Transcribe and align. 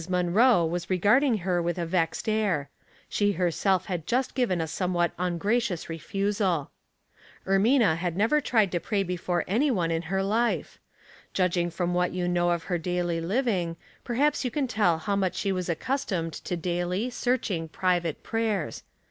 Munroe 0.09 0.65
was 0.65 0.89
regarding 0.89 1.37
her 1.45 1.61
with 1.61 1.77
a 1.77 1.85
vexed 1.85 2.27
air; 2.27 2.71
she 3.07 3.33
herself 3.33 3.85
had 3.85 4.07
just 4.07 4.33
given 4.33 4.59
a 4.59 4.65
somewhat 4.65 5.11
un 5.19 5.37
gracious 5.37 5.89
refusal. 5.89 6.71
Ermina 7.45 7.95
had 7.97 8.17
never 8.17 8.41
tried 8.41 8.71
to 8.71 8.79
pray 8.79 9.03
before 9.03 9.43
any 9.47 9.69
one 9.69 9.91
in 9.91 10.01
her 10.01 10.23
life. 10.23 10.79
Judging 11.33 11.69
from 11.69 11.93
what 11.93 12.13
you 12.13 12.27
know 12.27 12.49
of 12.49 12.63
her 12.63 12.79
daily 12.79 13.21
living, 13.21 13.77
perhaps 14.03 14.43
you 14.43 14.49
can 14.49 14.65
tell 14.67 14.97
how 14.97 15.15
much 15.15 15.35
she 15.35 15.51
was 15.51 15.69
accustomed 15.69 16.33
to 16.33 16.57
daily, 16.57 17.11
searching 17.11 17.67
private 17.69 18.23
prayers. 18.23 18.81